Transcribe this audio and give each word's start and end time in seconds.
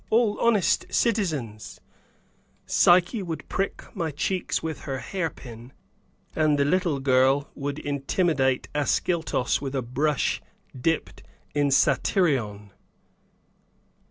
all 0.09 0.39
honest 0.39 0.83
citizens," 0.91 1.79
Psyche 2.65 3.21
would 3.21 3.47
prick 3.47 3.83
my 3.95 4.09
cheeks 4.09 4.63
with 4.63 4.79
her 4.79 4.97
hairpin, 4.97 5.71
and 6.35 6.57
the 6.57 6.65
little 6.65 6.99
girl 6.99 7.51
would 7.53 7.77
intimidate 7.77 8.67
Ascyltos 8.73 9.61
with 9.61 9.75
a 9.75 9.83
brush 9.83 10.41
dipped 10.81 11.21
in 11.53 11.69
satyrion. 11.69 12.71